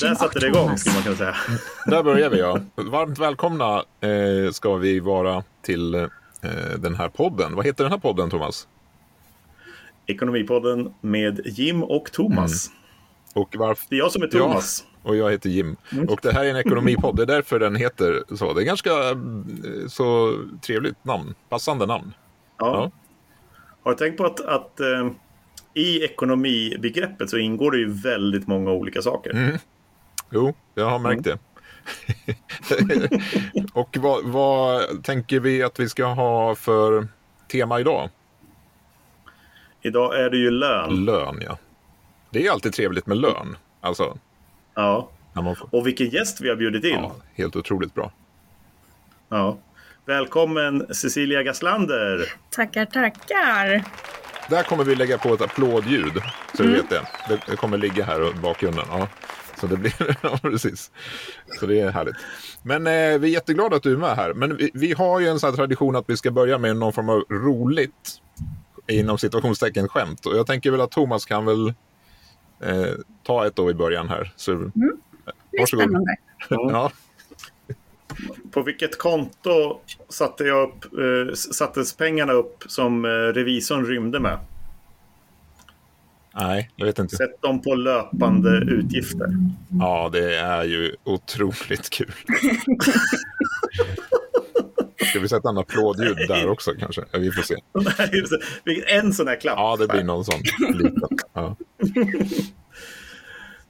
[0.00, 1.36] där satte det igång skulle man kunna säga.
[1.86, 2.60] Där börjar vi ja.
[2.74, 6.08] Varmt välkomna eh, ska vi vara till eh,
[6.78, 7.54] den här podden.
[7.54, 8.68] Vad heter den här podden Thomas?
[10.06, 12.68] Ekonomipodden med Jim och Thomas.
[12.68, 12.78] Mm.
[13.34, 13.86] Och varför...
[13.88, 14.84] Det är jag som är Thomas.
[15.02, 15.76] Ja, och jag heter Jim.
[15.92, 16.08] Mm.
[16.08, 18.52] Och det här är en ekonomipodd, det är därför den heter så.
[18.52, 19.16] Det är ganska eh,
[19.88, 22.14] så trevligt namn, passande namn.
[22.58, 22.66] Ja.
[22.66, 22.90] ja.
[23.82, 25.10] Har du tänkt på att, att eh,
[25.74, 29.30] i ekonomibegreppet så ingår det ju väldigt många olika saker.
[29.30, 29.58] Mm.
[30.30, 31.38] Jo, jag har märkt mm.
[31.38, 31.38] det.
[33.72, 37.08] och vad, vad tänker vi att vi ska ha för
[37.48, 38.10] tema idag?
[39.82, 41.04] Idag är det ju lön.
[41.04, 41.58] Lön, ja.
[42.30, 43.56] Det är alltid trevligt med lön.
[43.80, 44.18] Alltså,
[44.74, 45.08] ja.
[45.34, 45.68] Får...
[45.70, 46.98] Och vilken gäst vi har bjudit in.
[47.02, 48.12] Ja, helt otroligt bra.
[49.28, 49.58] Ja.
[50.04, 52.32] Välkommen Cecilia Gaslander.
[52.50, 53.84] Tackar, tackar.
[54.48, 56.22] Där kommer vi lägga på ett applådljud.
[56.54, 56.74] Så mm.
[56.74, 57.40] du vet det.
[57.46, 58.84] Det kommer ligga här i bakgrunden.
[58.90, 59.08] Ja.
[59.60, 60.90] Så det blir, ja precis.
[61.60, 62.16] Så det är härligt.
[62.62, 64.34] Men eh, vi är jätteglada att du är med här.
[64.34, 66.92] Men vi, vi har ju en sån här tradition att vi ska börja med någon
[66.92, 68.20] form av roligt
[68.86, 70.26] inom situationstecken skämt.
[70.26, 71.68] Och jag tänker väl att Thomas kan väl
[72.60, 74.32] eh, ta ett då i början här.
[74.36, 74.72] Så, mm.
[75.50, 76.16] Det är spännande.
[76.48, 76.92] ja.
[78.50, 84.38] På vilket konto satte jag upp, eh, sattes pengarna upp som eh, revisorn rymde med?
[86.38, 87.16] Nej, jag vet inte.
[87.16, 89.28] Sätt dem på löpande utgifter.
[89.80, 92.12] Ja, det är ju otroligt kul.
[95.10, 97.02] Ska vi sätta en applådljud där också kanske?
[97.10, 97.54] Ja, vi får se.
[98.86, 99.58] en sån här klapp.
[99.58, 100.40] Ja, det blir någon sån
[100.74, 101.08] liten.
[101.32, 101.56] Ja.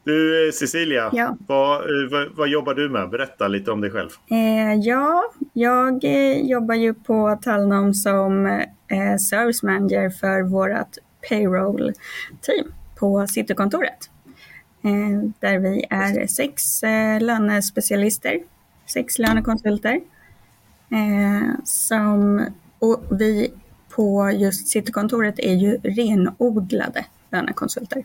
[0.04, 1.36] Du Cecilia, ja.
[1.46, 3.10] vad, vad, vad, jobbar du med?
[3.10, 4.10] Berätta lite om dig själv.
[4.30, 10.96] Eh, ja, jag eh, jobbar ju på Talnom som eh, service manager för vårt
[11.28, 14.10] payroll-team på Citykontoret.
[14.82, 18.40] Eh, där vi är sex eh, lönespecialister,
[18.86, 20.00] sex lönekonsulter.
[20.90, 22.46] Eh, som,
[22.78, 23.52] och vi
[23.88, 28.04] på just Citykontoret är ju renodlade lönekonsulter.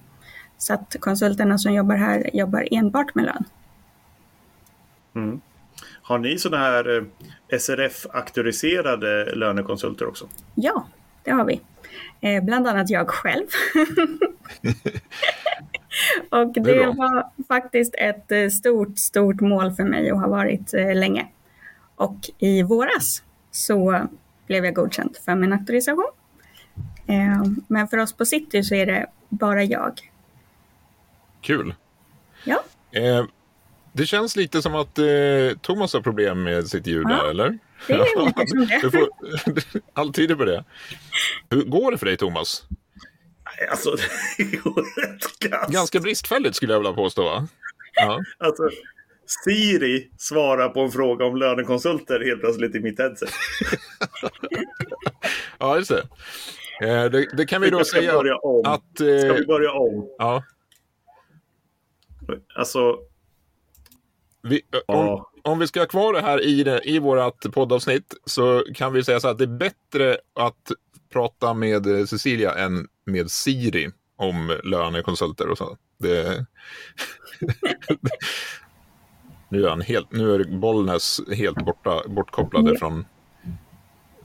[0.57, 3.43] Så att konsulterna som jobbar här jobbar enbart med lön.
[5.15, 5.41] Mm.
[6.01, 7.05] Har ni sådana här
[7.49, 10.27] SRF-auktoriserade lönekonsulter också?
[10.55, 10.85] Ja,
[11.23, 11.61] det har vi.
[12.21, 13.47] Eh, bland annat jag själv.
[16.29, 20.73] och det, det var faktiskt ett eh, stort, stort mål för mig och har varit
[20.73, 21.27] eh, länge.
[21.95, 24.07] Och i våras så
[24.47, 26.11] blev jag godkänd för min auktorisation.
[27.07, 30.11] Eh, men för oss på City så är det bara jag
[31.41, 31.75] Kul.
[32.43, 32.63] Ja.
[32.91, 33.25] Eh,
[33.93, 35.05] det känns lite som att eh,
[35.61, 37.57] Thomas har problem med sitt ljud ja, där, eller?
[37.87, 38.79] Det är lite som det.
[38.81, 39.09] Du får,
[39.93, 40.63] allt tyder på det.
[41.49, 42.63] Hur går det för dig, Thomas?
[43.69, 43.95] Alltså,
[44.37, 47.23] det går rätt Ganska bristfälligt skulle jag vilja påstå.
[47.23, 47.47] Va?
[47.93, 48.19] Ja.
[48.37, 48.69] Alltså,
[49.43, 53.29] Siri svarar på en fråga om lönekonsulter helt plötsligt i mitt headset.
[55.57, 56.07] ja, just det.
[56.81, 58.19] Eh, det, det, kan vi då säga
[58.65, 58.99] att...
[58.99, 60.09] Eh, Ska vi börja om?
[60.17, 60.43] Ja.
[62.55, 62.97] Alltså...
[64.43, 68.63] Vi, om, om, vi ska ha kvar det här i, det, i vårt poddavsnitt så
[68.75, 70.71] kan vi säga så att det är bättre att
[71.11, 75.77] prata med Cecilia än med Siri om lönekonsulter och så.
[75.97, 76.45] Det...
[79.49, 82.79] nu, är han helt, nu är Bollnäs helt borta, bortkopplade mm.
[82.79, 83.05] från,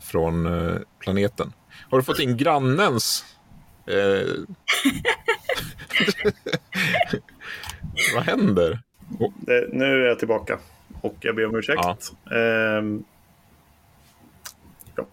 [0.00, 1.52] från uh, planeten.
[1.90, 3.24] Har du fått in grannens
[3.86, 4.28] eh,
[8.14, 8.85] Vad händer?
[9.36, 10.58] Det, nu är jag tillbaka
[11.00, 11.80] och jag ber om ursäkt.
[11.82, 12.36] Ja.
[12.36, 13.04] Ehm,
[14.96, 15.06] ja.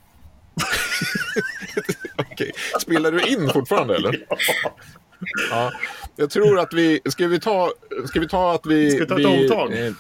[2.32, 2.52] Okej.
[2.80, 4.26] Spelar du in fortfarande eller?
[4.30, 4.38] Ja.
[5.50, 5.72] ja.
[6.16, 7.02] Jag tror att vi...
[7.06, 7.72] Ska vi ta,
[8.06, 8.92] ska vi ta att vi...
[8.92, 9.74] Ska vi ta ett vi, omtag?
[9.74, 9.94] Eh,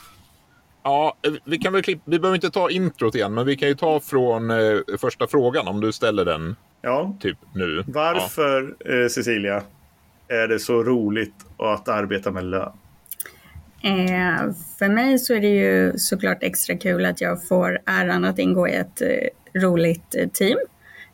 [0.83, 2.01] ja, vi kan väl klippa...
[2.05, 5.67] Vi behöver inte ta introt igen, men vi kan ju ta från eh, första frågan
[5.67, 6.55] om du ställer den.
[6.81, 7.17] Ja.
[7.19, 7.83] Typ nu.
[7.87, 8.91] Varför, ja.
[8.91, 9.63] eh, Cecilia,
[10.27, 12.71] är det så roligt att arbeta med lön?
[13.83, 18.39] Eh, för mig så är det ju såklart extra kul att jag får äran att
[18.39, 20.57] ingå i ett eh, roligt eh, team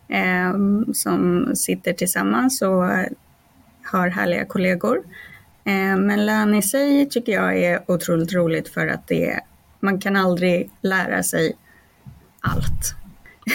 [0.07, 0.53] eh,
[0.93, 2.85] som sitter tillsammans och
[3.83, 4.97] har härliga kollegor.
[5.63, 9.39] Eh, men lön i sig tycker jag är otroligt roligt för att det,
[9.79, 11.55] man kan aldrig lära sig
[12.41, 12.95] allt.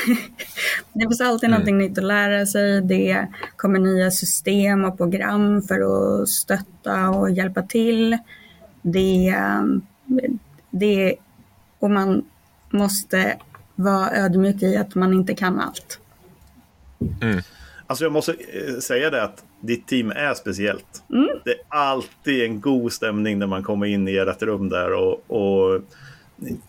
[0.93, 1.50] det finns alltid mm.
[1.50, 2.81] någonting nytt att lära sig.
[2.81, 3.26] Det
[3.56, 5.81] kommer nya system och program för
[6.22, 8.19] att stötta och hjälpa till.
[8.87, 9.35] Det,
[10.71, 11.17] det,
[11.79, 12.25] och man
[12.71, 13.37] måste
[13.75, 16.01] vara ödmjuk i att man inte kan allt.
[17.23, 17.43] Mm.
[17.87, 21.03] Alltså jag måste eh, säga det att ditt team är speciellt.
[21.45, 25.31] Det är alltid en god stämning när man kommer in i ert rum där och,
[25.31, 25.83] och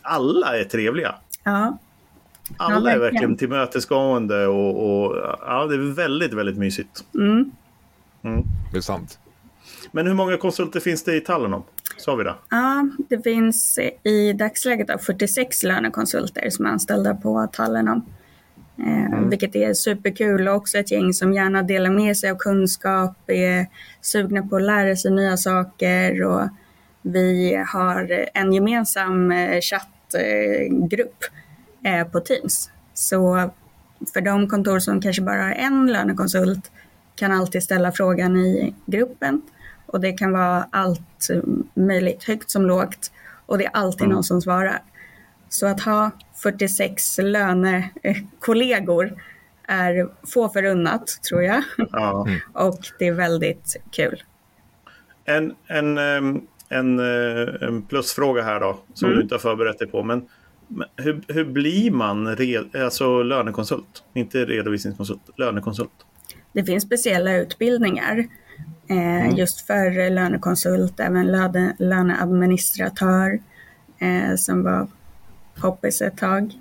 [0.02, 1.16] alla är trevliga.
[1.44, 1.78] Ja,
[2.58, 3.38] Alla Ja, är verkligen.
[3.38, 7.04] tillmötesgående och, och ja, det är väldigt, väldigt mysigt.
[8.72, 9.20] Det är sant.
[9.92, 11.64] Men hur många konsulter finns det i Talenom?
[11.98, 12.36] Sa vi det?
[12.50, 18.06] Ja, det finns i dagsläget då 46 lönekonsulter som är anställda på Talenom.
[18.80, 23.18] Eh, Vilket är superkul och också ett gäng som gärna delar med sig av kunskap,
[23.28, 23.68] är
[24.02, 26.50] sugna på att lära sig nya saker och
[27.02, 31.24] vi har en gemensam eh, chattgrupp
[31.84, 32.70] eh, på Teams.
[32.94, 33.50] Så
[34.14, 36.72] för de kontor som kanske bara har en lönekonsult
[37.16, 39.42] kan alltid ställa frågan i gruppen
[39.96, 41.28] och det kan vara allt
[41.74, 43.12] möjligt, högt som lågt
[43.46, 44.80] och det är alltid någon som svarar.
[45.50, 46.12] Så att ha
[46.44, 49.14] 46 lönekollegor
[49.68, 52.28] är få förunnat tror jag Ja.
[52.54, 54.24] och det är väldigt kul.
[55.26, 55.98] En, en,
[56.70, 59.18] en, eh, en plusfråga här då, som Mm.
[59.18, 60.04] du inte har förberett dig på.
[60.04, 60.26] Men
[60.96, 64.04] hur, hur blir man re, alltså lönekonsult?
[64.14, 65.92] Inte redovisningskonsult, lönekonsult.
[66.54, 68.26] Det finns speciella utbildningar
[68.88, 73.40] eh, just för lönekonsult, även löne, löneadministratör
[74.00, 74.88] eh, som var
[75.62, 76.54] poppis ett tag.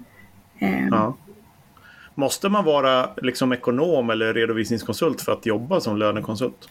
[0.59, 1.17] Eh, Ja.
[2.17, 6.69] Måste man vara liksom ekonom eller redovisningskonsult för att jobba som lönekonsult?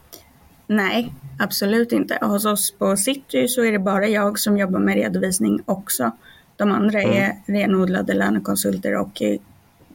[0.67, 2.17] Nej, absolut inte.
[2.21, 6.11] Hos oss på City så är det bara jag som jobbar med redovisning också.
[6.55, 9.21] De andra är renodlade lönekonsulter och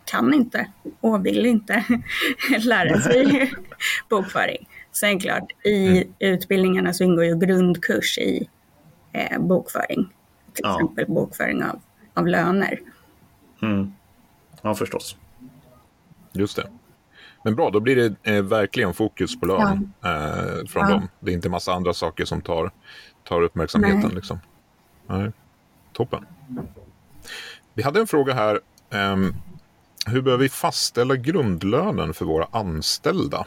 [0.04, 0.66] kan inte
[1.00, 1.84] och vill inte
[2.58, 3.52] lära sig
[4.08, 4.68] bokföring.
[5.00, 8.48] Sen klart, i utbildningarna så ingår ju grundkurs i
[9.12, 10.08] eh, bokföring.
[10.54, 10.74] Till Ja.
[10.74, 11.80] exempel bokföring av,
[12.14, 12.80] av löner.
[13.62, 13.92] Mm.
[14.62, 15.16] Ja, förstås.
[16.32, 16.68] Just det.
[17.44, 20.88] Men bra, då blir det eh, verkligen fokus på lön eh, från Ja.
[20.90, 21.08] dem.
[21.20, 22.70] Det är inte massa andra saker som tar,
[23.24, 24.00] tar uppmärksamheten.
[24.00, 24.14] Nej.
[24.14, 24.38] Liksom.
[25.06, 25.32] Nej.
[25.92, 26.26] Toppen.
[27.74, 28.60] Vi hade en fråga här.
[28.90, 29.34] ehm,
[30.06, 33.46] hur bör vi fastställa grundlönen för våra anställda?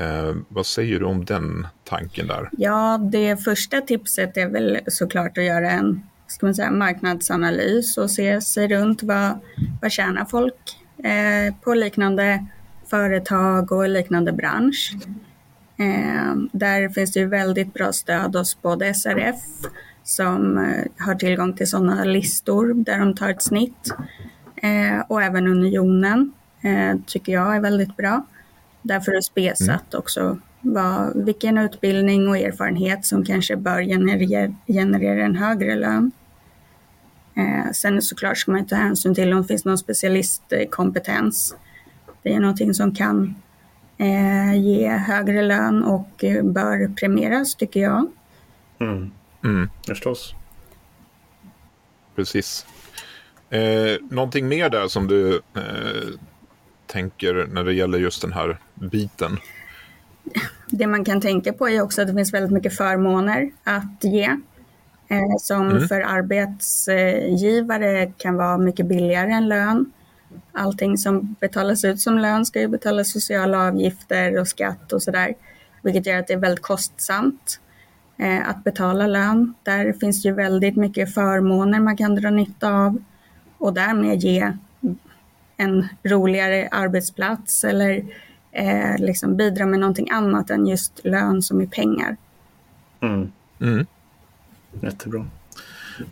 [0.00, 2.48] Eh, vad säger du om den tanken där?
[2.52, 8.10] Ja, det första tipset är väl såklart att göra en ska man säga, marknadsanalys och
[8.10, 9.38] se sig runt vad,
[9.82, 12.46] vad tjänar folk eh, på liknande
[12.90, 14.92] företag och liknande bransch.
[15.78, 19.40] Eh, där finns det ju väldigt bra stöd hos både SRF
[20.02, 23.94] som eh, har tillgång till sådana listor där de tar ett snitt
[24.56, 28.26] eh, och även Unionen eh, tycker jag är väldigt bra.
[28.82, 35.36] Därför är spesat också vad, vilken utbildning och erfarenhet som kanske bör generera, generera en
[35.36, 36.12] högre lön.
[37.34, 41.56] Eh, sen såklart ska man ta hänsyn till om det finns någon specialistkompetens.
[42.22, 43.34] Det är någonting som kan
[43.98, 48.06] eh, ge högre lön och eh, bör premieras tycker jag.
[48.78, 49.10] Mm.
[49.44, 50.34] Mm, Förstås.
[52.16, 52.66] precis.
[53.50, 56.08] Eh, någonting mer där som du eh,
[56.86, 59.38] tänker när det gäller just den här biten?
[60.66, 64.36] Det man kan tänka på är också att det finns väldigt mycket förmåner att ge.
[65.08, 69.92] Eh, som för arbetsgivare kan vara mycket billigare än lön.
[70.52, 75.34] Allting som betalas ut som lön ska ju betala sociala avgifter och skatt och sådär.
[75.82, 77.60] Vilket gör att det är väldigt kostsamt
[78.18, 79.54] eh, att betala lön.
[79.62, 83.02] Där finns ju väldigt mycket förmåner man kan dra nytta av
[83.58, 84.52] och därmed ge
[85.56, 88.04] en roligare arbetsplats eller
[88.52, 92.16] eh, liksom bidra med någonting annat än just lön som är pengar.
[93.00, 93.32] Mm.
[93.60, 93.86] Mm.
[94.80, 95.26] Jättebra.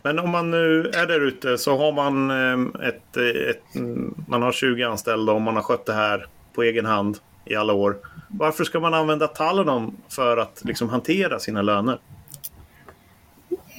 [0.03, 3.17] Men om man nu är där ute så har man ehm, ett,
[3.49, 7.17] ett, mm, man har 20 anställda och man har skött det här på egen hand
[7.45, 7.97] i alla år.
[8.27, 11.99] Varför ska man använda Talenom för att liksom hantera sina löner?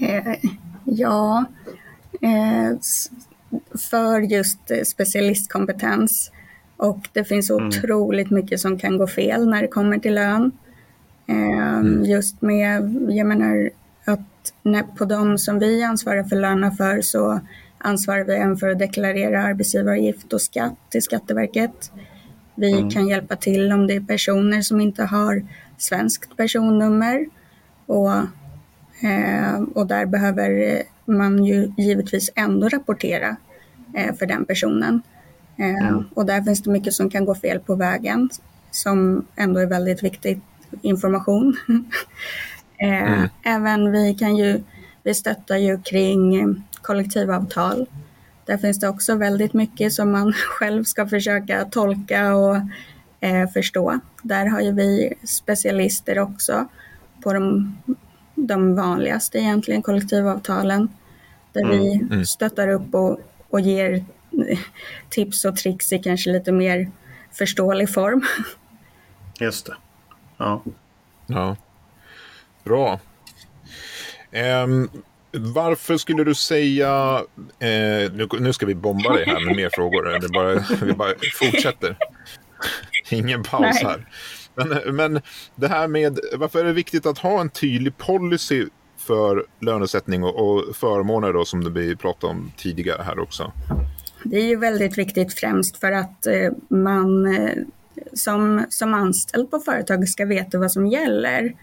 [0.00, 0.34] Eh,
[0.84, 1.44] ja,
[2.20, 2.78] eh,
[3.90, 6.32] för just eh, specialistkompetens.
[6.80, 10.52] Och det finns otroligt mycket som kan gå fel när det kommer till lön.
[11.26, 13.70] Eh, Just med, jag menar
[14.04, 17.40] att när, på de som vi ansvarar för lönerna för så
[17.78, 21.92] ansvarar vi även för att deklarera arbetsgivaravgift och skatt till Skatteverket.
[22.54, 25.42] Vi kan hjälpa till om det är personer som inte har
[25.78, 27.26] svenskt personnummer.
[27.86, 28.12] Och
[29.02, 33.36] Eh, och där behöver eh, man ju givetvis ändå rapportera
[33.96, 35.02] eh, för den personen.
[35.60, 38.30] Eh, Och där finns det mycket som kan gå fel på vägen
[38.70, 40.40] som ändå är väldigt viktig
[40.82, 41.56] information.
[42.78, 44.62] eh, Även vi kan ju,
[45.02, 47.86] vi stöttar ju kring kollektivavtal.
[48.46, 52.56] Där finns det också väldigt mycket som man själv ska försöka tolka och
[53.20, 54.00] eh, förstå.
[54.22, 56.68] Där har ju vi specialister också
[57.22, 57.76] på de,
[58.34, 60.88] de vanligaste egentligen kollektivavtalen.
[61.52, 62.24] Där mm, vi mm.
[62.24, 64.04] stöttar upp och, och ger
[65.08, 66.90] tips och tricks i kanske lite mer
[67.32, 68.26] förståelig form.
[69.40, 69.76] Just det.
[70.36, 70.62] Ja.
[71.26, 71.56] Ja.
[72.64, 73.00] Bra.
[74.64, 74.90] Um,
[75.32, 77.22] varför skulle du säga...
[77.58, 80.18] Eh, nu, nu ska vi bomba dig här med mer frågor.
[80.20, 81.96] Det bara, vi bara fortsätter.
[83.10, 83.84] Ingen paus Nej.
[83.84, 84.06] här.
[84.54, 85.22] Men, men
[85.54, 88.66] det här med varför är det viktigt att ha en tydlig policy
[88.96, 93.52] för lönesättning och, och förmåner då som vi pratade om tidigare här också?
[94.30, 97.54] Det är ju väldigt viktigt främst för att eh, man eh,
[98.12, 101.54] som, som anställd på företag ska veta vad som gäller.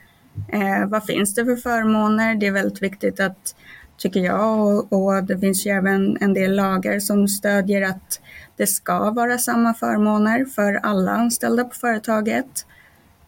[0.51, 2.35] Eh, vad finns det för förmåner?
[2.35, 3.55] Det är väldigt viktigt att,
[3.97, 8.21] tycker jag, och, och, det finns ju även en del lagar som stödjer att
[8.55, 12.65] det ska vara samma förmåner för alla anställda på företaget.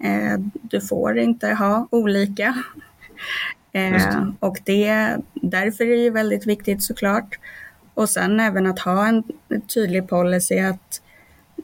[0.03, 2.55] Eh, du får inte ha olika.
[3.71, 7.39] Eh, och det, därför är det väldigt viktigt såklart.
[7.99, 9.23] Och sen även att ha en
[9.73, 11.01] tydlig policy att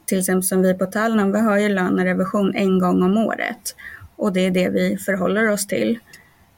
[0.05, 3.75] till exempel som vi på Tallinn, vi har ju lönerevision en gång om året
[4.15, 5.99] och det är det vi förhåller oss till.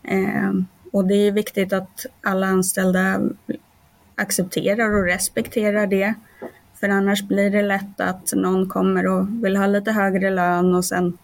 [0.03, 0.51] Eh,
[0.91, 3.21] och det är viktigt att alla anställda
[4.15, 6.13] accepterar och respekterar det.
[6.79, 10.85] För annars blir det lätt att någon kommer och vill ha lite högre lön och
[10.85, 11.17] sen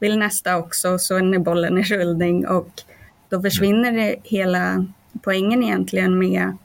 [0.00, 2.82] vill nästa också, så är bollen i rullning och
[3.28, 4.86] då försvinner det hela
[5.22, 6.56] poängen egentligen med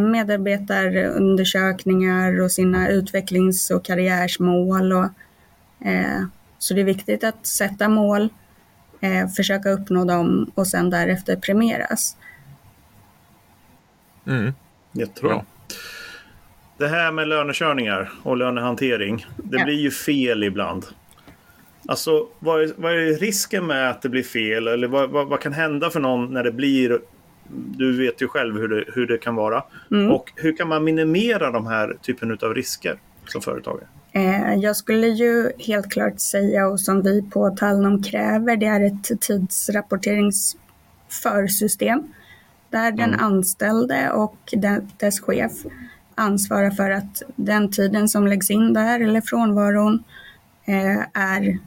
[0.00, 4.92] medarbetarundersökningar och sina utvecklings och karriärsmål.
[4.92, 5.08] Och,
[5.86, 6.22] eh,
[6.58, 8.28] så det är viktigt att sätta mål,
[9.00, 12.16] eh, försöka uppnå dem och sen därefter premieras.
[14.26, 14.52] Mm.
[14.92, 15.44] Jättebra.
[16.78, 19.64] Det här med lönekörningar och lönehantering, det ja.
[19.64, 20.86] blir ju fel ibland.
[21.88, 24.68] Alltså, vad är, vad är, risken med att det blir fel?
[24.68, 27.00] Eller vad, vad, vad, kan hända för någon när det blir...
[27.48, 29.64] Du vet ju själv hur det, hur det kan vara.
[29.90, 30.10] Mm.
[30.10, 33.86] Och hur kan man minimera de här typen av risker som företagare?
[34.12, 38.80] Eh, jag skulle ju helt klart säga, och som vi på Tallnom kräver, det är
[38.80, 42.02] ett tidsrapporteringsförsystem
[42.70, 42.96] där mm.
[42.96, 44.54] den anställde och
[44.98, 45.52] dess chef
[46.14, 50.04] ansvarar för att den tiden som läggs in där eller frånvaron
[50.64, 51.58] eh, är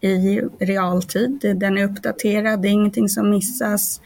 [0.00, 1.56] i realtid.
[1.56, 4.00] Den är uppdaterad, det är ingenting som missas.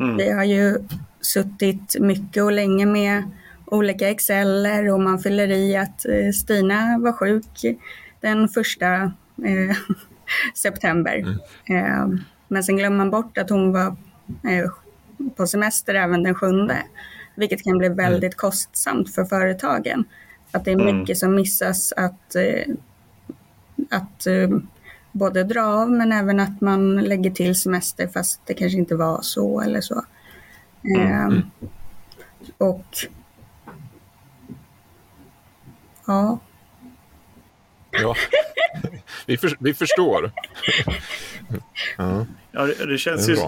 [0.00, 0.16] Mm.
[0.16, 0.78] Vi har ju
[1.20, 3.22] suttit mycket och länge med
[3.64, 7.78] olika exceller och man fyller i att eh, Stina var sjuk
[8.20, 8.94] den första
[9.44, 9.76] eh,
[10.54, 11.16] september.
[11.16, 11.36] Mm.
[11.84, 13.96] Eh, men sen glömmer man bort att hon var
[14.48, 14.70] eh,
[15.36, 16.76] på semester även den sjunde,
[17.34, 17.96] vilket kan bli mm.
[17.96, 18.36] väldigt mm.
[18.36, 20.04] kostsamt för företagen.
[20.52, 20.98] Att det är mm.
[20.98, 22.74] mycket som missas att, eh,
[23.90, 24.48] att eh,
[25.12, 29.18] både dra av men även att man lägger till semester fast det kanske inte var
[29.22, 30.04] så eller så.
[30.84, 31.42] Mm.
[32.58, 32.84] och
[36.08, 36.38] Ja.
[37.90, 38.14] Ja,
[39.26, 40.32] vi, för, vi förstår.
[41.96, 42.26] ja.
[42.52, 43.38] ja, det, det känns det ju,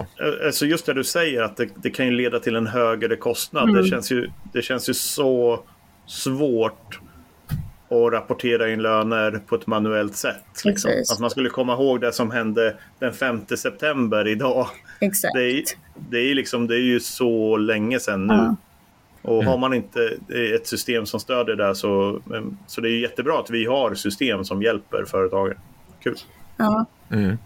[0.45, 3.69] alltså just det du säger att det, det, kan ju leda till en högre kostnad.
[3.69, 3.81] Mm.
[3.81, 5.63] Det, känns ju, det känns ju så
[6.05, 6.99] svårt
[7.91, 10.61] att rapportera in löner på ett manuellt sätt.
[10.65, 10.91] Liksom.
[11.13, 14.67] Att man skulle komma ihåg det som hände den 5 september idag.
[14.99, 15.33] Exakt.
[15.33, 15.63] Det är,
[16.09, 18.33] det är, liksom, det är ju så länge sedan nu.
[18.33, 18.55] Ja.
[19.21, 19.47] Och mm.
[19.47, 20.17] har man inte
[20.55, 22.21] ett system som stödjer det så,
[22.67, 25.57] så det är jättebra att vi har system som hjälper företagen.
[26.03, 26.17] Kul.
[26.57, 26.85] Ja.
[27.11, 27.37] Mm.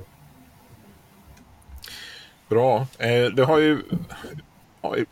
[2.50, 2.88] Bra.
[2.98, 3.80] Eh, det har ju...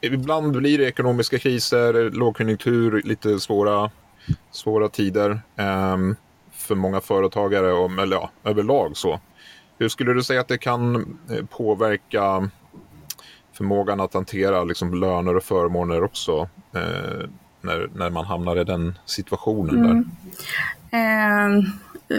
[0.01, 3.91] Ibland blir det ekonomiska kriser, lågkonjunktur, lite svåra,
[4.51, 6.15] svåra tider ehm,
[6.51, 9.19] för många företagare, och, eller ja, överlag så.
[9.77, 10.95] Hur skulle du säga att det kan
[11.29, 12.49] eh, påverka
[13.53, 17.29] förmågan att hantera liksom, löner och förmåner också eh,
[17.61, 19.85] när, när man hamnar i den situationen.
[19.85, 20.09] Mm.
[20.91, 21.57] där?
[21.57, 21.63] Eh,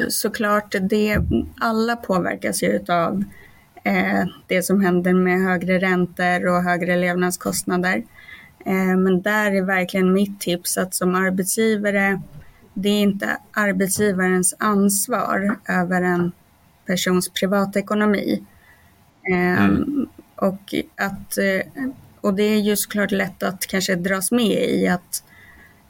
[0.08, 1.18] såklart, det,
[1.60, 3.24] alla påverkas ju av
[3.84, 8.02] eh, det som händer med högre räntor och högre levnadskostnader.
[8.66, 12.20] Eh, men där är verkligen mitt tips att som arbetsgivare,
[12.74, 16.32] det är inte arbetsgivarens ansvar över en
[16.86, 18.42] persons privatekonomi.
[19.30, 20.08] Eh, mm.
[20.36, 21.86] Och, att, eh,
[22.20, 25.24] och det är ju såklart lätt att kanske dras med i att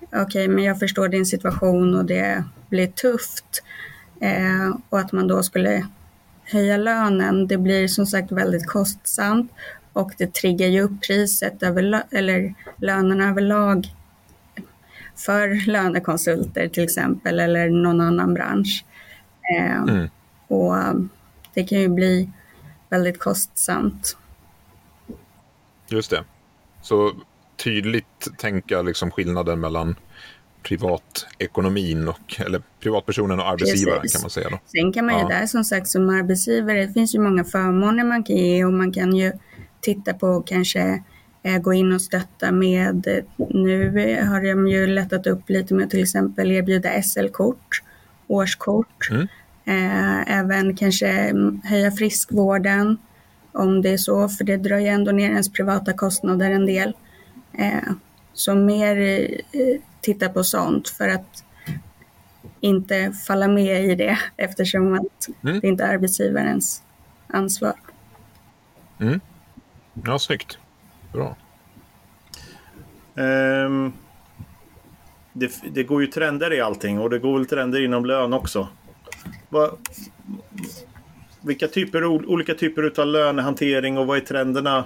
[0.07, 3.63] okej, okay, men jag förstår din situation och det blir tufft.
[4.89, 5.87] Och att man då skulle
[6.45, 9.53] höja lönen, det blir som sagt väldigt kostsamt
[9.95, 13.87] och det triggar ju upp priset över, eller lönerna överlag
[15.17, 18.85] för lönekonsulter till exempel eller någon annan bransch.
[19.59, 20.09] Eh, Mm.
[20.49, 20.75] Och
[21.55, 22.31] det kan ju bli
[22.89, 24.17] väldigt kostsamt.
[25.89, 26.25] Just det.
[26.83, 27.13] Så
[27.65, 29.95] tydligt tänka liksom skillnaden mellan
[30.63, 34.17] privatekonomin och, eller privatpersonen och arbetsgivaren Precis.
[34.17, 34.49] kan man säga.
[34.51, 34.59] Då.
[34.67, 35.29] Sen kan man ju Ja.
[35.29, 38.93] där som sagt som arbetsgivare, det finns ju många förmåner man kan ge och man
[38.93, 39.33] kan ju
[39.85, 41.03] titta på och kanske
[41.43, 46.03] eh, gå in och stötta med, nu har de ju lättat upp lite med till
[46.03, 47.83] exempel erbjuda SL-kort,
[48.27, 49.27] årskort, Mm.
[49.65, 52.97] eh, även kanske mm, höja friskvården
[53.53, 56.93] om det är så, för det drar ju ändå ner ens privata kostnader en del.
[57.59, 57.93] Eh,
[58.33, 59.29] så mer
[60.01, 61.45] titta på sånt för att
[62.61, 65.61] inte falla med i det eftersom att Mm.
[65.61, 66.83] det inte är arbetsgivarens
[67.27, 67.75] ansvar.
[70.05, 70.59] Ja, snyggt.
[71.13, 71.37] Bra.
[73.15, 73.93] Ehm,
[75.33, 78.69] det, det går ju trender i allting och det går väl trender inom lön också.
[79.49, 79.71] Vad,
[81.41, 84.85] vilka typer, ol- olika typer av lönehantering och vad är trenderna?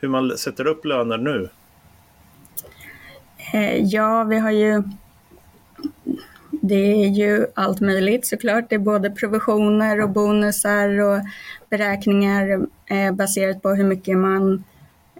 [0.00, 1.48] Hur man sätter upp löner nu?
[3.52, 4.82] Eh, ja, vi har ju...
[6.66, 8.64] Det är ju allt möjligt såklart.
[8.68, 11.20] Det är både provisioner och bonusar och
[11.70, 14.64] beräkningar eh, baserat på hur mycket man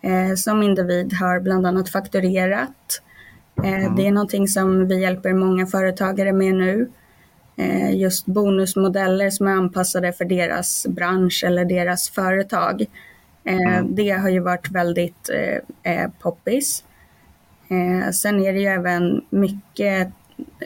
[0.02, 3.02] eh, som individ har bland annat fakturerat.
[3.64, 6.90] Eh, Det är någonting som vi hjälper många företagare med nu.
[7.56, 12.84] Eh, just bonusmodeller som är anpassade för deras bransch eller deras företag.
[13.44, 15.30] Eh, Det har ju varit väldigt
[15.82, 16.84] eh, poppis.
[18.12, 20.08] Sen är det ju även mycket,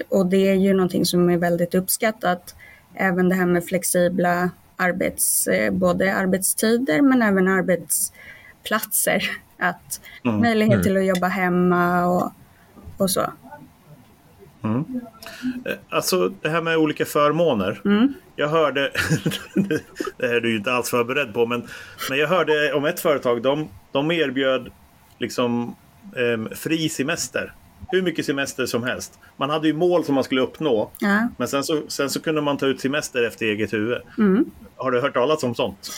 [0.08, 2.54] och det är ju någonting som är väldigt uppskattat,
[2.94, 9.30] även det här med flexibla arbets, eh, både arbetstider men även arbetsplatser.
[9.60, 10.40] Att Mm.
[10.40, 12.32] möjlighet till att jobba hemma och,
[12.96, 13.20] och så.
[15.64, 17.80] Eh, Alltså det här med olika förmåner.
[18.36, 18.92] Jag hörde,
[19.54, 19.82] det
[20.26, 21.66] här är du inte alls förberedd på, men,
[22.10, 23.42] men jag hörde om ett företag.
[23.42, 24.68] De, de erbjöd
[25.18, 25.76] liksom
[26.16, 27.52] em, fri semester.
[27.90, 29.18] Hur mycket semester som helst.
[29.36, 30.90] Man hade ju mål som man skulle uppnå.
[30.98, 31.28] Ja.
[31.36, 33.98] Men sen så, sen så kunde man ta ut semester efter eget huvud.
[34.76, 35.90] Har du hört talas om sånt?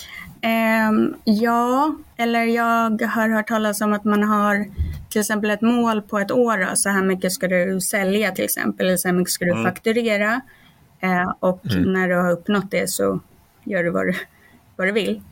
[0.43, 4.67] Ehm, ja, eller jag har hört talas om att man har
[5.09, 6.59] till exempel ett mål på ett år.
[6.59, 9.65] Då, så här mycket ska du sälja till exempel, eller så här mycket ska du
[9.65, 10.41] fakturera.
[11.01, 13.21] Eh, och när du har uppnått det så
[13.65, 14.15] gör du vad du,
[14.77, 15.23] vad du vill.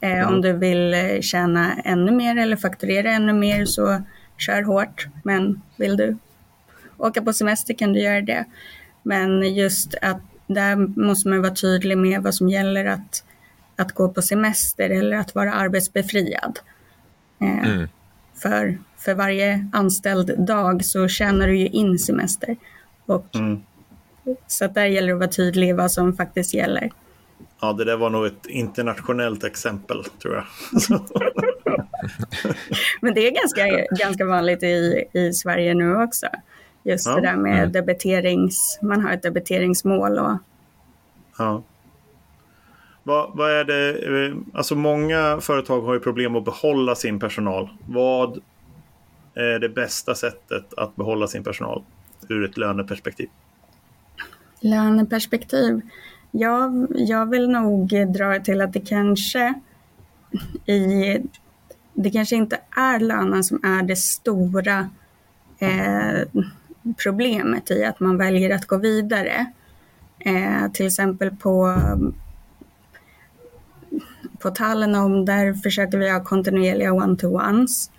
[0.00, 4.02] Eh, Om du vill eh, tjäna ännu mer eller fakturera ännu mer så
[4.40, 5.06] kör hårt.
[5.24, 6.16] Men vill du
[6.96, 8.44] åka på semester kan du göra det.
[9.02, 13.24] Men just att där måste man vara tydlig med vad som gäller att,
[13.76, 16.58] att gå på semester eller att vara arbetsbefriad.
[17.40, 17.88] Eh, Mm.
[18.42, 22.56] för, för varje anställd dag så tjänar du ju in semester.
[23.06, 23.60] Och, Mm.
[24.46, 26.90] Så att där gäller det att vara tydlig vad som faktiskt gäller.
[27.60, 30.44] Ja, det där var nog ett internationellt exempel, tror jag.
[33.00, 36.26] Men det är ganska, ganska vanligt i, i Sverige nu också.
[36.82, 37.14] Just Ja.
[37.14, 37.72] det där med Mm.
[37.72, 38.78] debiterings...
[38.82, 40.38] Man har ett debiteringsmål och
[41.38, 41.62] ja.
[43.02, 43.90] Vad, vad är det?
[44.28, 47.68] eh, Alltså många företag har ju problem att behålla sin personal.
[47.88, 48.38] Vad
[49.34, 51.82] är det bästa sättet att behålla sin personal
[52.28, 53.28] ur ett löneperspektiv?
[54.60, 55.80] löneperspektiv.
[56.30, 59.54] Jag, jag vill nog dra till att det kanske
[60.66, 61.18] i...
[62.02, 64.90] Det kanske inte är lönen som är det stora
[65.58, 66.42] eh,
[67.02, 69.46] problemet i att man väljer att gå vidare.
[70.18, 71.76] Eh, till exempel på,
[74.38, 77.90] på Talenom, där försöker vi ha kontinuerliga one-to-ones.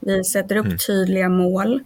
[0.00, 1.80] Vi sätter upp tydliga mål.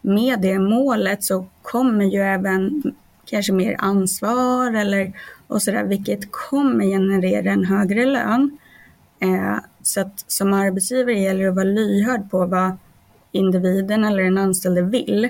[0.00, 2.82] Med det målet så kommer ju även
[3.24, 5.12] kanske mer ansvar eller
[5.46, 8.58] och sådär, vilket kommer generera en högre lön.
[9.20, 9.58] Eh,
[9.90, 12.76] så att som arbetsgivare gäller det att vara lyhörd på vad
[13.32, 15.24] individen eller den anställde vill.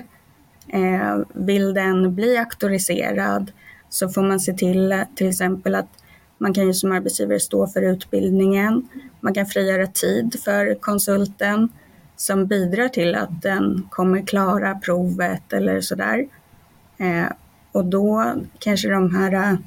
[0.67, 3.51] Eh, vill den bli auktoriserad
[3.89, 5.89] så får man se till till exempel att
[6.37, 8.89] man kan ju som arbetsgivare stå för utbildningen.
[9.19, 11.69] Man kan frigöra tid för konsulten
[12.15, 16.27] som bidrar till att den kommer klara provet eller sådär.
[16.97, 17.31] Eh,
[17.71, 19.57] och då kanske de här eh,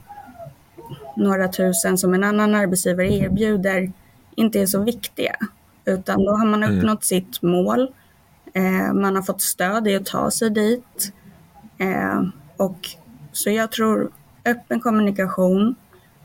[1.16, 3.92] några tusen som en annan arbetsgivare erbjuder
[4.36, 5.36] inte är så viktiga.
[5.84, 7.94] Utan då har man uppnått sitt mål.
[8.52, 11.12] Eh, man har fått stöd i att ta sig dit.
[11.78, 12.22] Eh,
[12.56, 12.88] och
[13.32, 14.10] så jag tror
[14.44, 15.74] öppen kommunikation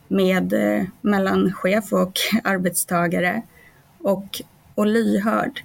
[0.08, 3.42] med, eh, mellan chef och arbetstagare
[4.00, 4.42] och,
[4.76, 5.64] och lyhörd.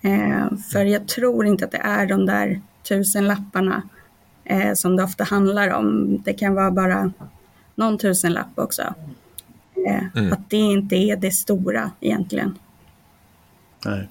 [0.00, 3.82] Eh, för jag tror inte att det är de där tusen lapparna
[4.44, 6.18] eh, som det ofta handlar om.
[6.24, 7.12] Det kan vara bara
[7.74, 8.94] någon tusenlapp också.
[9.86, 10.32] Eh, mm.
[10.32, 12.58] Att det inte är det stora egentligen.
[13.84, 14.08] Nej.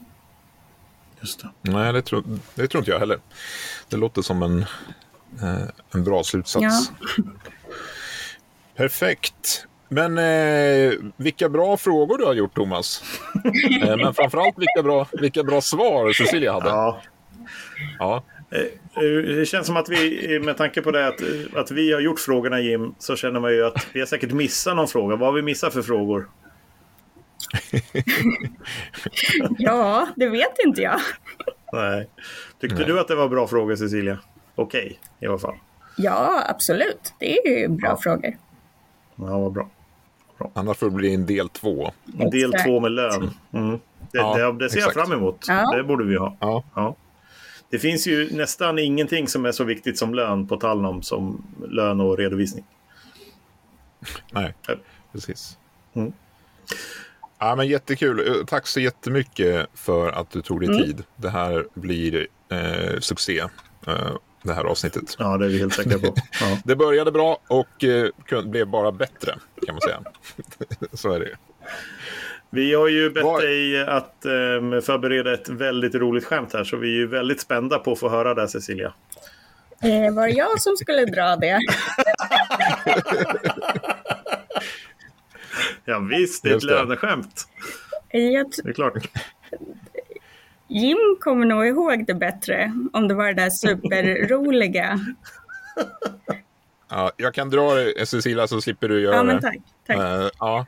[1.19, 1.71] Just det.
[1.71, 2.23] Nej, det tror,
[2.55, 3.19] det tror inte jag heller.
[3.89, 4.59] Det låter som en,
[5.41, 6.91] eh, en bra slutsats.
[7.17, 7.23] Ja.
[8.75, 9.67] Perfekt.
[9.89, 13.03] Men eh, vilka bra frågor du har gjort, Thomas.
[13.81, 16.69] eh, men framförallt vilka bra, vilka bra svar Cecilia hade.
[16.69, 17.01] Ja.
[17.99, 18.23] ja.
[18.97, 21.21] Eh, eh, det känns som att vi, med tanke på det att,
[21.55, 24.75] att vi har gjort frågorna Jim, så känner man ju att vi har säkert missat
[24.75, 25.15] någon fråga.
[25.15, 26.29] Vad har vi missat för frågor?
[29.58, 30.99] ja, det vet inte jag.
[31.73, 32.10] Nej.
[32.62, 32.86] Tyckte Nej.
[32.86, 34.19] du att det var bra frågor Cecilia?
[34.55, 35.55] Okej, okay, i alla fall.
[35.97, 37.13] Ja, absolut.
[37.19, 37.97] Det är ju bra ja.
[38.01, 38.38] frågor.
[39.15, 39.69] Ja, vad bra.
[40.38, 40.51] bra.
[40.53, 41.91] Annars får det bli en del två.
[42.19, 43.31] En del två med lön.
[43.53, 43.79] Mm.
[44.12, 44.95] Det, ja, det, det, ser exakt.
[44.95, 45.45] jag fram emot.
[45.47, 45.75] Ja.
[45.75, 46.38] Det borde vi ha.
[46.39, 46.95] Ja.
[47.69, 51.99] Det finns ju nästan ingenting som är så viktigt som lön på Talnom som lön
[52.01, 52.65] och redovisning.
[54.32, 54.54] Nej,
[55.12, 55.58] precis.
[55.93, 56.13] Mm.
[57.39, 58.45] Ja, men jättekul.
[58.47, 60.82] Tack så jättemycket för att du tog dig mm.
[60.82, 61.04] tid.
[61.15, 63.39] Det här blir eh, succé.
[63.88, 65.15] Eh, det här avsnittet.
[65.19, 66.15] Ja, det är vi helt säkra på.
[66.41, 66.58] Ja.
[66.65, 68.10] det började bra och eh,
[68.45, 70.04] blev bara bättre, kan man säga.
[70.93, 71.38] så är det
[72.56, 73.41] Vi har ju bett Var...
[73.41, 74.32] dig att eh,
[74.82, 78.10] förbereda ett väldigt roligt skämt här, så vi är ju väldigt spända på att få
[78.10, 78.94] höra det, Cecilia.
[79.84, 81.60] Eh, var det jag som skulle dra det?
[85.86, 87.48] ja, visst, det är ett löneskämt.
[88.12, 88.94] Det är klart.
[90.68, 95.00] Jim kommer nog ihåg det bättre, om det var det där superroliga.
[96.89, 99.58] Ja, jag kan dra det, Cecilia, så slipper du göra ja, men tack.
[99.88, 99.98] tack.
[99.98, 100.65] Uh, ja.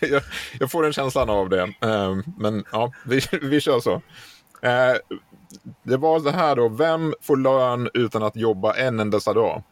[0.00, 0.22] jag,
[0.60, 1.62] jag, får en känslan av det.
[1.62, 3.94] Uh, men ja, vi, vi kör så.
[3.94, 4.00] Uh,
[5.82, 9.62] det var så här då, vem får lön utan att jobba en endast dag?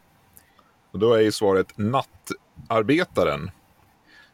[0.91, 3.51] Och då är ju svaret nattarbetaren.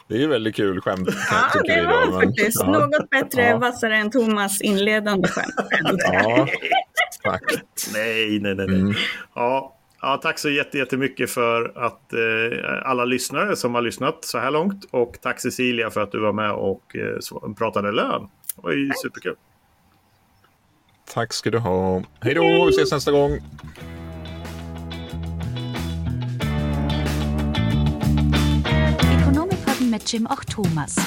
[0.07, 1.09] Det är ju väldigt kul skämt.
[1.31, 2.63] Ja, det var idag, faktiskt.
[2.63, 2.79] Men, ja.
[2.79, 3.57] Något bättre, ja.
[3.57, 5.53] vassare än Thomas inledande skämt.
[5.97, 6.47] ja,
[7.07, 7.63] exakt.
[7.93, 8.67] Nej, nej, nej.
[8.67, 8.79] nej.
[8.79, 8.93] Mm.
[9.35, 14.51] Ja, ja, tack så jättemycket för att eh, alla lyssnare som har lyssnat så här
[14.51, 14.85] långt.
[14.91, 18.29] Och tack Cecilia för att du var med och eh, pratade lön.
[18.55, 19.01] Det var ju tack.
[19.01, 19.35] superkul.
[21.13, 22.03] Tack ska du ha.
[22.19, 23.39] Hej då, vi ses nästa gång.
[29.89, 30.97] mit Jim och Thomas.